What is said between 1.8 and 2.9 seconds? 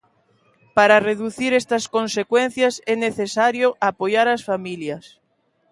consecuencias,